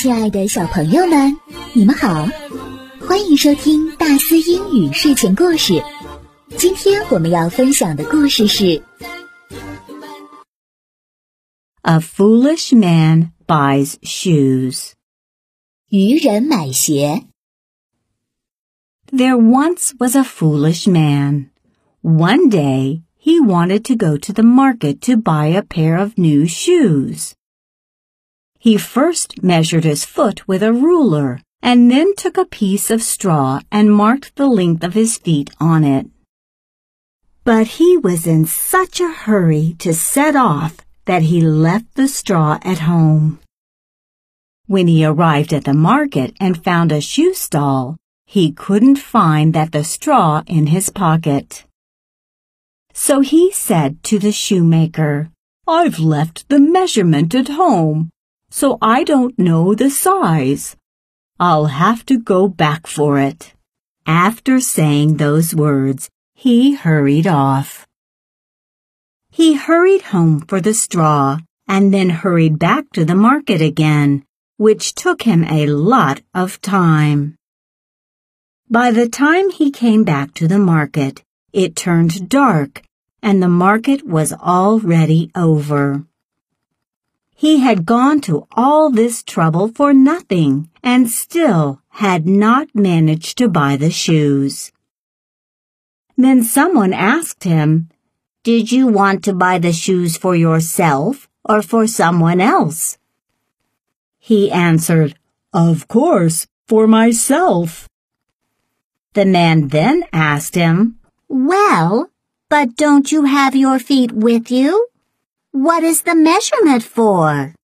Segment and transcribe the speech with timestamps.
[0.00, 1.36] 亲爱的小朋友们，
[1.74, 2.28] 你们好，
[3.00, 5.82] 欢迎收听大思英语睡前故事。
[6.56, 8.64] 今天我们要分享的故事是《
[11.82, 14.76] A Foolish Man Buys Shoes》。
[15.88, 17.24] 愚人买鞋。
[19.12, 21.50] There once was a foolish man.
[22.02, 26.46] One day he wanted to go to the market to buy a pair of new
[26.46, 27.32] shoes.
[28.61, 33.61] He first measured his foot with a ruler and then took a piece of straw
[33.71, 36.05] and marked the length of his feet on it.
[37.43, 42.59] But he was in such a hurry to set off that he left the straw
[42.61, 43.39] at home.
[44.67, 49.71] When he arrived at the market and found a shoe stall, he couldn't find that
[49.71, 51.65] the straw in his pocket.
[52.93, 55.31] So he said to the shoemaker,
[55.67, 58.11] I've left the measurement at home,
[58.51, 60.75] so I don't know the size.
[61.39, 63.53] I'll have to go back for it.
[64.05, 67.87] After saying those words, he hurried off.
[69.31, 74.25] He hurried home for the straw and then hurried back to the market again,
[74.57, 77.37] which took him a lot of time.
[78.69, 82.83] By the time he came back to the market, it turned dark
[83.23, 86.05] and the market was already over.
[87.41, 93.49] He had gone to all this trouble for nothing and still had not managed to
[93.49, 94.71] buy the shoes.
[96.15, 97.89] Then someone asked him,
[98.43, 102.99] Did you want to buy the shoes for yourself or for someone else?
[104.19, 105.17] He answered,
[105.51, 107.89] Of course, for myself.
[109.13, 112.11] The man then asked him, Well,
[112.49, 114.90] but don't you have your feet with you?
[115.52, 117.54] What is the measurement for?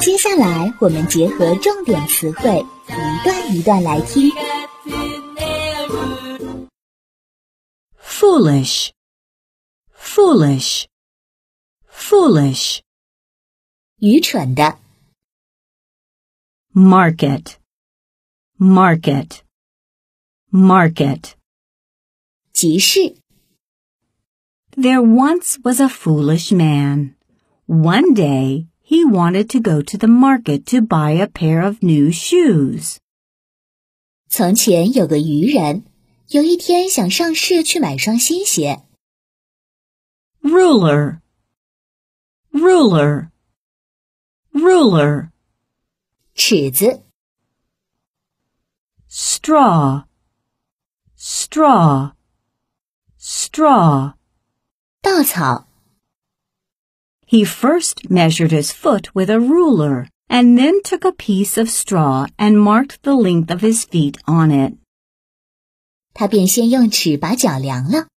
[0.00, 4.30] 接下来我们结合重点词汇，一段一段来听。
[8.00, 8.90] Foolish,
[9.94, 10.86] foolish,
[11.90, 12.80] foolish.
[13.96, 14.78] 愚蠢的，
[16.72, 17.56] Market,
[18.58, 19.40] market,
[20.50, 21.32] market.
[22.52, 23.16] 集市。
[24.76, 27.16] There once was a foolish man.
[27.66, 32.10] One day he wanted to go to the market to buy a pair of new
[32.10, 32.98] shoes.
[34.28, 35.84] 从前有个愚人，
[36.28, 38.84] 有一天想上市去买双新鞋。
[40.40, 41.20] Ruler,
[42.52, 43.30] ruler,
[44.52, 45.30] ruler.
[46.34, 47.02] 尺子、
[49.10, 50.04] Straw,
[51.18, 52.12] straw,
[53.18, 54.14] straw.
[55.04, 55.66] 稻草、
[57.26, 62.26] He first measured his foot with a ruler and then took a piece of straw
[62.36, 64.76] and marked the length of his feet on it.
[66.12, 68.08] 他便先用尺把脚量了，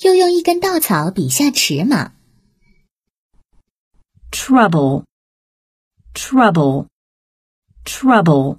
[0.00, 2.14] 又用一根稻草比下尺码。
[4.30, 5.04] Trouble,
[6.14, 6.86] trouble,
[7.84, 8.58] trouble.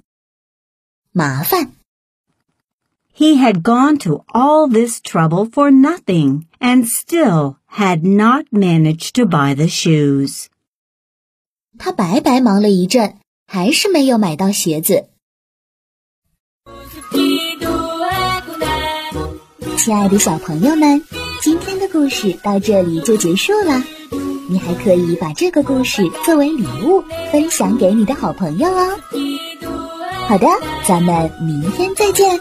[1.12, 1.74] 麻烦，
[3.13, 9.25] He had gone to all this trouble for nothing and still had not managed to
[9.25, 10.47] buy the shoes.
[11.77, 15.05] 他白白忙了一阵，还是没有买到鞋子。
[19.77, 21.03] 亲爱的小朋友们，
[21.41, 23.83] 今天的故事到这里就结束了。
[24.49, 28.99] 你还可以把这个故事作为礼物分享给你的好朋友哦。
[30.27, 30.47] 好的，
[30.87, 32.39] 咱们明天再见。